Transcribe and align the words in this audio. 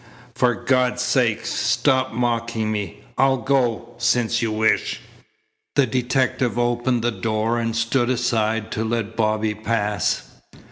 "For 0.33 0.55
God's 0.55 1.03
sake, 1.03 1.45
stop 1.45 2.11
mocking 2.11 2.71
me. 2.71 3.01
I'll 3.19 3.37
go, 3.37 3.93
since 3.99 4.41
you 4.41 4.51
wish." 4.51 4.99
The 5.75 5.85
detective 5.85 6.57
opened 6.57 7.03
the 7.03 7.11
door 7.11 7.59
and 7.59 7.75
stood 7.75 8.09
aside 8.09 8.71
to 8.71 8.83
let 8.83 9.15
Bobby 9.15 9.53
pass. 9.53 10.23